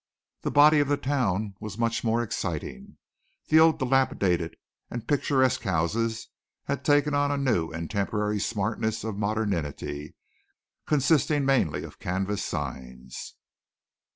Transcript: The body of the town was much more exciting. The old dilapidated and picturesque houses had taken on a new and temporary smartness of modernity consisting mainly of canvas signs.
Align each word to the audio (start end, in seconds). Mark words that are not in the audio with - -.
The 0.41 0.49
body 0.49 0.79
of 0.79 0.87
the 0.87 0.97
town 0.97 1.53
was 1.59 1.77
much 1.77 2.03
more 2.03 2.23
exciting. 2.23 2.97
The 3.49 3.59
old 3.59 3.77
dilapidated 3.77 4.55
and 4.89 5.07
picturesque 5.07 5.61
houses 5.61 6.29
had 6.63 6.83
taken 6.83 7.13
on 7.13 7.29
a 7.29 7.37
new 7.37 7.69
and 7.69 7.87
temporary 7.87 8.39
smartness 8.39 9.03
of 9.03 9.15
modernity 9.19 10.15
consisting 10.87 11.45
mainly 11.45 11.83
of 11.83 11.99
canvas 11.99 12.43
signs. 12.43 13.35